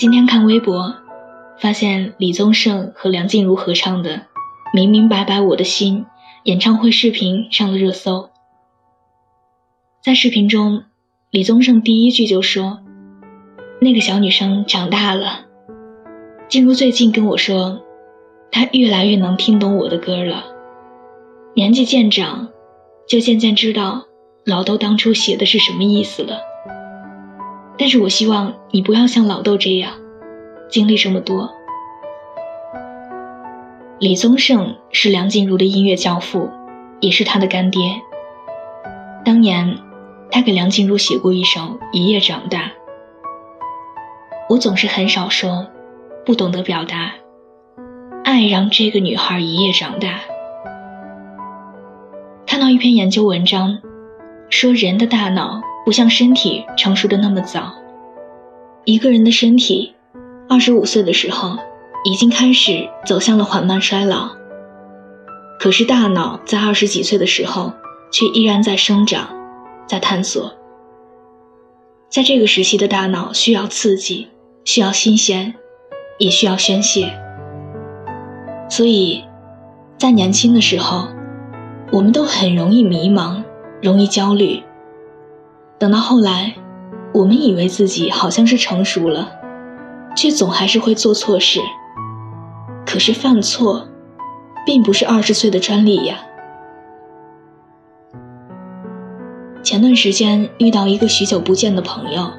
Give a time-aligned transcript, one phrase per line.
[0.00, 0.94] 今天看微博，
[1.58, 4.16] 发现李宗盛和梁静茹合唱的
[4.72, 6.06] 《明明白白我的心》
[6.44, 8.30] 演唱会视频上了热搜。
[10.02, 10.84] 在视频中，
[11.30, 12.80] 李宗盛第一句就说
[13.78, 15.44] ：“那个小女生长大了。”
[16.48, 17.82] 静茹最近跟我说，
[18.50, 20.44] 她越来越能听懂我的歌了。
[21.54, 22.48] 年纪渐长，
[23.06, 24.06] 就渐渐知道
[24.46, 26.40] 老豆当初写的是什么意思了。
[27.80, 29.94] 但是我希望你不要像老豆这样，
[30.68, 31.50] 经历这么多。
[33.98, 36.50] 李宗盛是梁静茹的音乐教父，
[37.00, 37.80] 也是她的干爹。
[39.24, 39.78] 当年。
[40.32, 42.58] 他给梁静茹写过一首《一夜长大》。
[44.48, 45.66] 我总是很少说，
[46.24, 47.14] 不懂得表达，
[48.22, 50.20] 爱让这个女孩一夜长大。
[52.46, 53.80] 看到一篇研究文章，
[54.50, 55.60] 说人的大脑
[55.90, 57.74] 不像身体成熟的那么早，
[58.84, 59.96] 一个人的身体，
[60.48, 61.56] 二十五岁的时候
[62.04, 64.28] 已经开始走向了缓慢衰老，
[65.58, 67.72] 可是大脑在二十几岁的时候
[68.12, 69.30] 却依然在生长。
[69.88, 70.52] 在探索，
[72.08, 74.28] 在这个时期的大脑需要刺激，
[74.64, 75.56] 需要新鲜，
[76.18, 77.12] 也需要宣泄。
[78.68, 79.24] 所以，
[79.98, 81.08] 在年轻的时候，
[81.90, 83.42] 我们都很容易迷茫，
[83.82, 84.62] 容易焦虑。
[85.80, 86.54] 等到后来，
[87.14, 89.32] 我们以为自己好像是成熟了，
[90.14, 91.58] 却总还是会做错事。
[92.84, 93.88] 可是犯错，
[94.66, 96.18] 并不是二十岁的专利呀。
[99.62, 102.30] 前段时间遇到一个许久不见的朋友，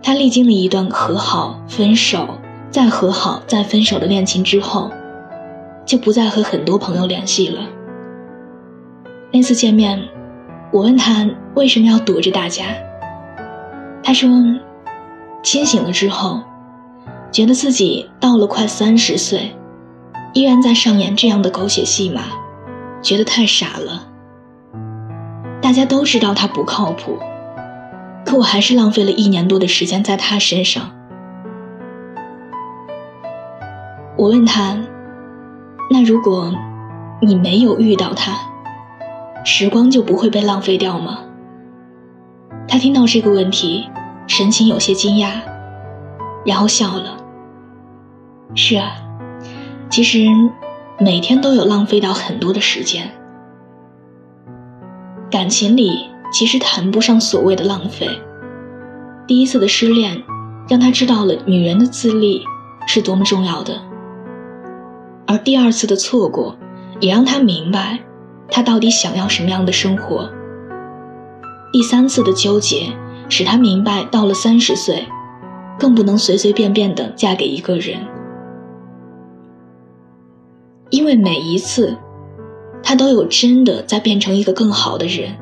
[0.00, 2.38] 他历经了一段和好、分手、
[2.70, 4.88] 再和好、再分手的恋情之后，
[5.84, 7.62] 就不再和很多朋友联系了。
[9.32, 10.00] 那次见面，
[10.72, 12.64] 我问他为什么要躲着大家，
[14.04, 14.30] 他说，
[15.42, 16.40] 清醒了之后，
[17.32, 19.54] 觉得自己到了快三十岁，
[20.32, 22.22] 依然在上演这样的狗血戏码，
[23.02, 24.06] 觉得太傻了。
[25.60, 27.18] 大家都知道他不靠谱，
[28.24, 30.90] 可我还是浪费了一年多的时间在他身上。
[34.16, 34.78] 我问他
[35.90, 36.52] ：“那如果
[37.20, 38.32] 你没有遇到他，
[39.44, 41.20] 时光就不会被浪费掉吗？”
[42.68, 43.88] 他听到这个问题，
[44.26, 45.30] 神情有些惊讶，
[46.44, 47.16] 然后笑了。
[48.54, 48.92] 是啊，
[49.88, 50.26] 其实
[50.98, 53.10] 每天都有浪费掉很多的时间。
[55.30, 58.08] 感情里其实谈不上所谓的浪费。
[59.26, 60.22] 第一次的失恋，
[60.68, 62.44] 让他知道了女人的自立
[62.86, 63.74] 是多么重要的；
[65.26, 66.56] 而第二次的错过，
[66.98, 68.00] 也让他明白
[68.50, 70.30] 他到底想要什么样的生活。
[71.72, 72.92] 第三次的纠结，
[73.28, 75.06] 使他明白到了三十岁，
[75.78, 77.98] 更不能随随便便的嫁给一个人，
[80.90, 81.96] 因为每一次。
[82.82, 85.36] 他都有真的在变成一个更好的人，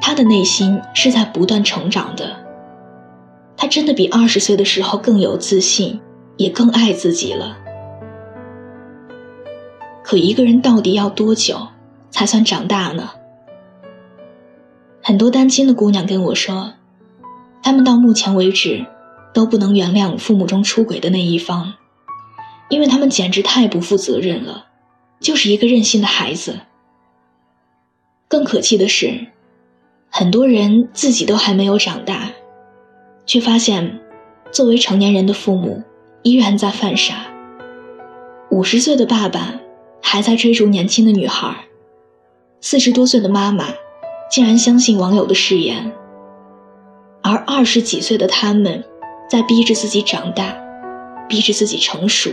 [0.00, 2.36] 他的内心是在不断成长的，
[3.56, 6.00] 他真的比二十岁的时候更有自信，
[6.36, 7.58] 也更爱自己了。
[10.04, 11.58] 可一个人到底要多久
[12.12, 13.10] 才算长大呢？
[15.02, 16.74] 很多单亲的姑娘跟我说，
[17.60, 18.86] 她们到目前为止
[19.34, 21.74] 都不能原谅父母中出轨的那一方，
[22.68, 24.66] 因为他们简直太不负责任了。
[25.18, 26.60] 就是一个任性的孩子。
[28.26, 29.28] 更可气的是，
[30.10, 32.30] 很多人自己都还没有长大，
[33.24, 34.00] 却发现，
[34.50, 35.84] 作为成年人的父母
[36.22, 37.26] 依然在犯傻。
[38.50, 39.54] 五十岁的爸爸
[40.02, 41.66] 还在追逐年轻的女孩，
[42.64, 43.64] 四十多岁的妈妈
[44.30, 45.92] 竟然相信网友的誓言，
[47.20, 48.84] 而二十几岁的他们，
[49.28, 50.54] 在逼着自己长大，
[51.28, 52.30] 逼着自己成熟。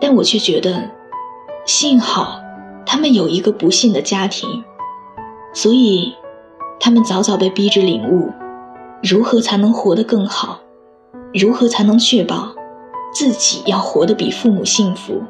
[0.00, 0.90] 但我却觉得，
[1.66, 2.40] 幸好
[2.84, 4.64] 他们有一个不幸的家庭，
[5.54, 6.12] 所以
[6.80, 8.32] 他们早早被逼着领悟，
[9.04, 10.58] 如何才能活得更好，
[11.32, 12.52] 如何才能确保
[13.14, 15.22] 自己要活得比父母幸福。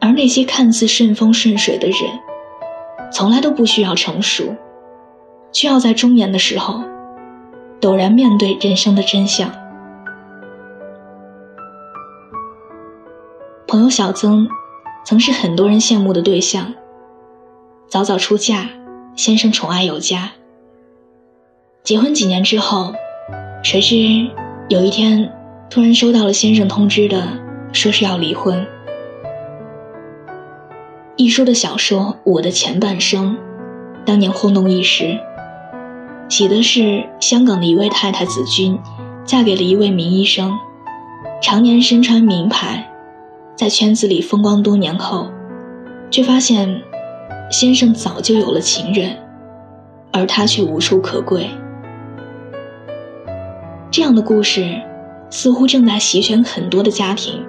[0.00, 1.98] 而那些看似顺风顺水的人，
[3.12, 4.56] 从来都不需要成熟，
[5.52, 6.82] 却要在中年的时候
[7.80, 9.52] 陡然面对人生的真相。
[13.68, 14.48] 朋友小曾，
[15.04, 16.74] 曾是很多人羡慕的对象。
[17.88, 18.68] 早早出嫁，
[19.14, 20.32] 先生宠爱有加。
[21.82, 22.94] 结婚几年之后，
[23.62, 23.96] 谁知
[24.68, 25.32] 有一天
[25.68, 27.22] 突然收到了先生通知的，
[27.72, 28.66] 说是要离婚。
[31.20, 33.36] 一书的小说《我的前半生》，
[34.06, 35.20] 当年轰动一时。
[36.30, 38.78] 写的是香港的一位太太子君，
[39.26, 40.58] 嫁给了一位名医生，
[41.42, 42.90] 常年身穿名牌，
[43.54, 45.30] 在圈子里风光多年后，
[46.10, 46.80] 却发现
[47.50, 49.14] 先生早就有了情人，
[50.14, 51.50] 而她却无处可归。
[53.90, 54.74] 这样的故事
[55.28, 57.44] 似乎正在席卷很多的家庭，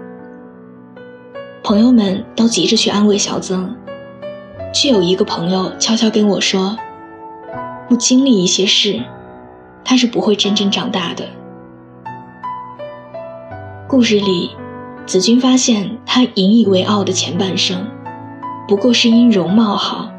[1.63, 3.75] 朋友们都急着去安慰小曾，
[4.73, 6.75] 却有一个朋友悄悄跟我说。
[7.87, 8.99] 不经历一些事，
[9.83, 11.25] 他是不会真正长大的。
[13.87, 14.51] 故事里，
[15.05, 17.85] 子君发现他引以为傲的前半生，
[18.67, 20.09] 不过是因容貌好，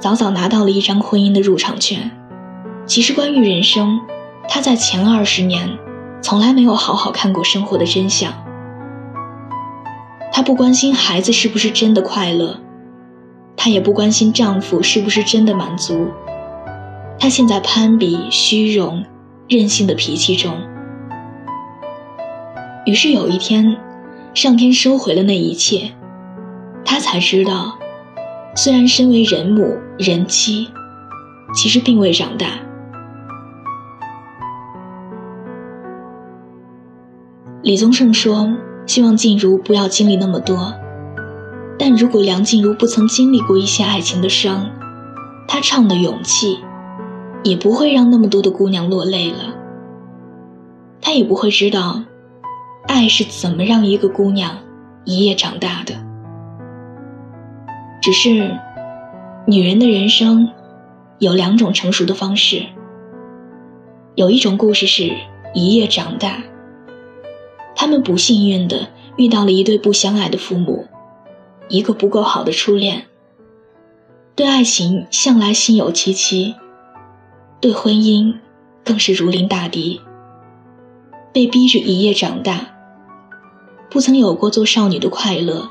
[0.00, 2.10] 早早拿到了一张婚姻的入场券。
[2.86, 4.00] 其实关于人生，
[4.48, 5.78] 他在前二十年
[6.20, 8.32] 从来没有好好看过生活的真相。
[10.32, 12.60] 她不关心孩子是不是真的快乐，
[13.56, 16.08] 她也不关心丈夫是不是真的满足。
[17.18, 19.04] 她陷在攀比、虚荣、
[19.48, 20.54] 任性的脾气中。
[22.86, 23.76] 于是有一天，
[24.32, 25.92] 上天收回了那一切，
[26.84, 27.76] 她才知道，
[28.54, 30.68] 虽然身为人母、人妻，
[31.54, 32.46] 其实并未长大。
[37.62, 38.50] 李宗盛说
[38.90, 40.74] ：“希望静茹不要经历那么多，
[41.78, 44.68] 但如果梁静茹不曾经历过一些爱情的伤，
[45.46, 46.58] 她唱的勇气。”
[47.44, 49.54] 也不会让那么多的姑娘落泪了。
[51.00, 52.02] 她也不会知道，
[52.88, 54.58] 爱是怎么让一个姑娘
[55.04, 55.94] 一夜长大的。
[58.02, 58.58] 只是，
[59.46, 60.50] 女人的人生
[61.20, 62.66] 有两种成熟的方式。
[64.16, 65.12] 有一种故事是
[65.54, 66.42] 一夜长大，
[67.74, 70.86] 他们不幸运的遇到了一对不相爱的父母，
[71.68, 73.06] 一个不够好的初恋，
[74.34, 76.54] 对爱情向来心有戚戚。
[77.60, 78.36] 对婚姻，
[78.84, 80.00] 更是如临大敌。
[81.32, 82.74] 被逼着一夜长大，
[83.90, 85.70] 不曾有过做少女的快乐，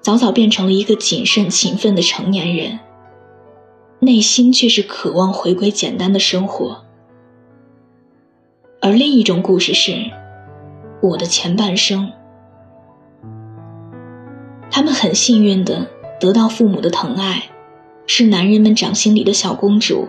[0.00, 2.80] 早早变成了一个谨慎勤奋的成年人。
[4.00, 6.84] 内心却是渴望回归简单的生活。
[8.82, 10.10] 而另一种故事是，
[11.08, 12.10] 我的前半生。
[14.70, 15.86] 他们很幸运的
[16.18, 17.42] 得到父母的疼爱，
[18.06, 20.08] 是男人们掌心里的小公主。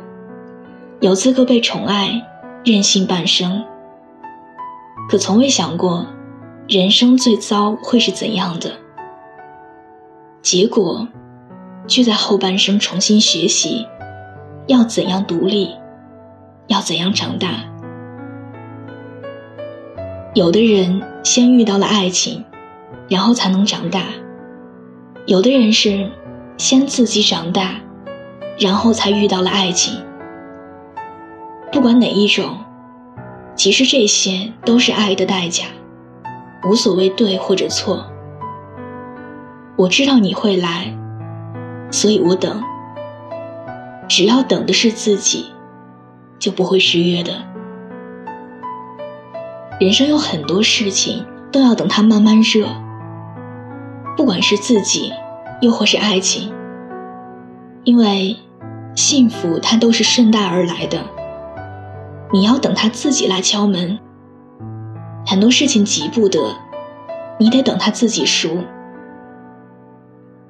[1.01, 2.25] 有资格被宠爱，
[2.63, 3.65] 任性半生。
[5.09, 6.07] 可从未想过，
[6.69, 8.71] 人生最糟会是怎样的。
[10.41, 11.05] 结果，
[11.87, 13.85] 却在后半生重新学习，
[14.67, 15.75] 要怎样独立，
[16.67, 17.49] 要怎样长大。
[20.35, 22.43] 有的人先遇到了爱情，
[23.07, 24.01] 然后才能长大；
[25.25, 26.11] 有的人是
[26.57, 27.75] 先自己长大，
[28.59, 29.97] 然后才遇到了爱情。
[31.71, 32.57] 不管哪一种，
[33.55, 35.67] 其实这些都是爱的代价，
[36.67, 38.05] 无所谓对或者错。
[39.77, 40.93] 我知道你会来，
[41.89, 42.61] 所以我等。
[44.09, 45.45] 只要等的是自己，
[46.37, 47.31] 就不会失约的。
[49.77, 52.65] 人生有很多事情都要等它慢慢热，
[54.15, 55.11] 不管是自己，
[55.61, 56.53] 又或是爱情，
[57.83, 58.37] 因为
[58.95, 61.03] 幸福它都是顺带而来的。
[62.31, 63.99] 你要等他自己来敲门。
[65.25, 66.55] 很多事情急不得，
[67.37, 68.57] 你得等他自己熟。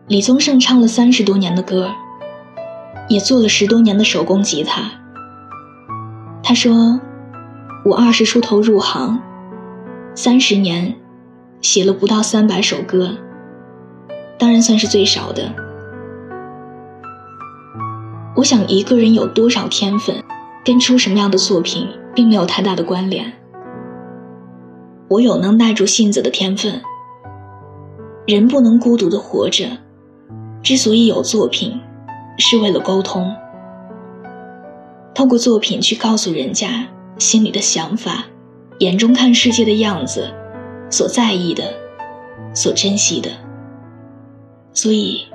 [0.07, 1.91] 李宗盛唱了三十多年的歌，
[3.07, 4.83] 也做了十多年的手工吉他。
[6.43, 7.00] 他说
[7.85, 9.21] ：“我二十出头入行，
[10.13, 10.95] 三十年，
[11.61, 13.15] 写了不到三百首歌，
[14.37, 15.53] 当然算是最少的。
[18.35, 20.21] 我想一个人有多少天分。”
[20.65, 23.31] 跟出什么样的作品并没有太大的关联。
[25.07, 26.81] 我有能耐住性子的天分。
[28.25, 29.77] 人不能孤独的活着，
[30.63, 31.79] 之所以有作品，
[32.39, 33.31] 是为了沟通。
[35.13, 36.87] 透过作品去告诉人家
[37.17, 38.25] 心里的想法，
[38.79, 40.34] 眼中看世界的样子，
[40.89, 41.63] 所在意的，
[42.53, 43.29] 所珍惜的。
[44.74, 45.25] 所以，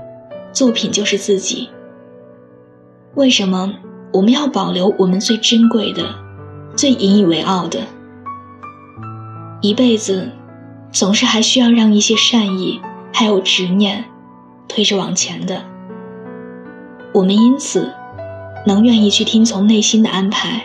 [0.52, 1.68] 作品就是自己。
[3.14, 3.74] 为什么？
[4.12, 6.02] 我们要保留我们最珍贵的、
[6.76, 7.80] 最引以为傲的。
[9.60, 10.28] 一辈子，
[10.90, 12.80] 总是还需要让一些善意
[13.12, 14.04] 还有执念
[14.66, 15.62] 推着往前的。
[17.12, 17.92] 我们因此
[18.66, 20.64] 能愿意去听从内心的安排，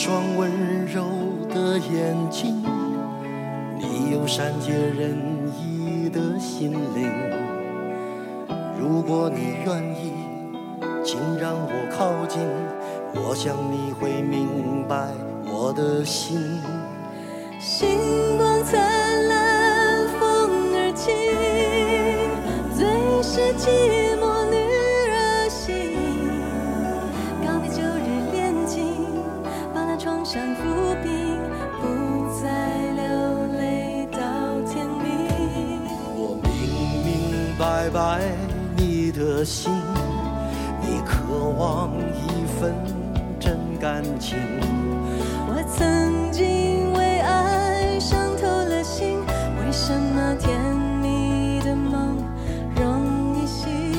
[0.00, 1.02] 双温柔
[1.52, 2.62] 的眼睛，
[3.76, 5.18] 你有善解人
[5.58, 7.10] 意的心灵。
[8.78, 10.12] 如果你愿意，
[11.04, 12.40] 请让我靠近，
[13.12, 15.08] 我想你会明白
[15.44, 16.62] 我的心。
[17.58, 18.78] 星光灿
[19.26, 21.12] 烂，风儿轻，
[22.72, 22.86] 最
[23.20, 24.37] 是寂寞
[39.38, 39.72] 的心，
[40.80, 42.74] 你渴望一份
[43.38, 44.36] 真感情。
[45.46, 49.20] 我曾经为爱伤透了心，
[49.60, 50.58] 为什么甜
[51.00, 52.16] 蜜的梦
[52.74, 53.94] 容易醒？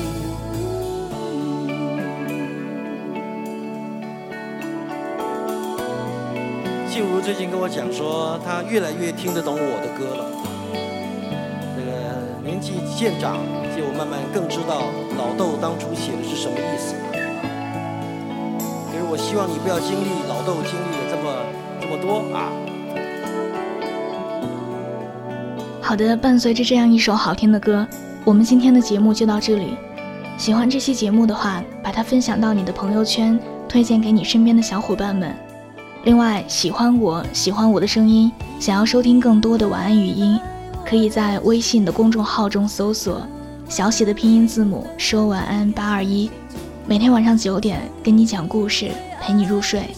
[6.86, 10.26] 幸福最近跟我讲说，她越来越听得懂我的歌了。
[11.74, 11.90] 这个
[12.44, 13.38] 年纪渐长，
[13.80, 14.82] 就慢慢更知道
[15.16, 16.94] 老豆当初写的是什么意思。
[18.92, 21.32] 可是我希望你不要经历老豆经历的这么
[21.80, 22.52] 这么多啊。
[25.80, 27.86] 好的，伴随着这样一首好听的歌，
[28.22, 29.78] 我们今天的节目就到这里。
[30.36, 35.34] 喜欢这期节目的话，把它分享到你的朋友圈，推荐给你身边的小伙伴们。
[36.04, 40.38] 另外，喜欢我喜欢我的声音，想要收听更多的晚安语音，
[40.84, 43.26] 可以在微信的公众号中搜索
[43.70, 46.28] 小写的拼音字母说晚安八二一，
[46.88, 48.90] 每天晚上九点跟你讲故事，
[49.22, 49.88] 陪你入睡。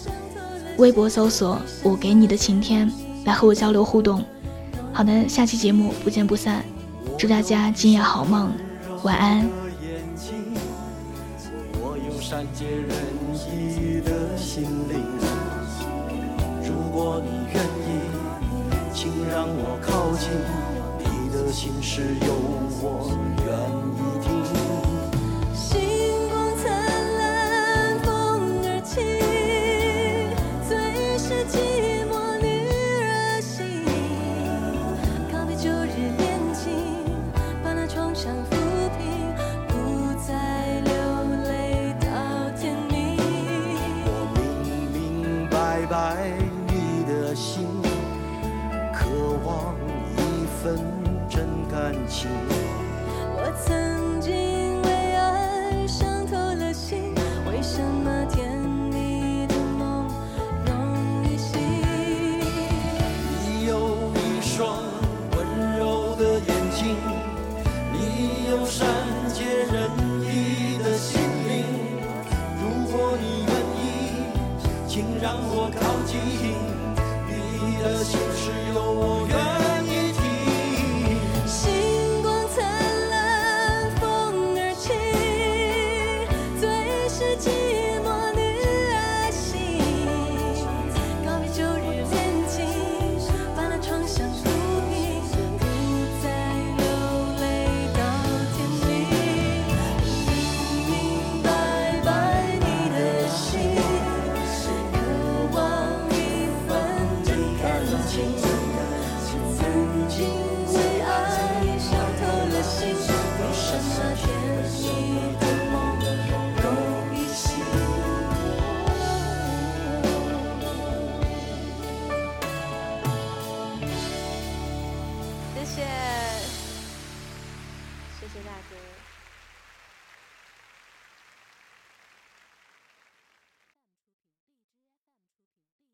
[0.76, 2.92] 微博搜索我给你的晴天，
[3.24, 4.22] 来和我交流互动。
[4.92, 6.62] 好的，下期节目不见不散，
[7.16, 8.52] 祝大家今夜好梦，
[9.04, 9.48] 晚安。
[11.80, 12.90] 我有善解人
[13.34, 15.02] 意的心灵。
[16.62, 20.28] 如果你愿意，请让我靠近，
[21.52, 22.32] 心事有
[22.80, 23.52] 我愿
[23.98, 24.41] 意听。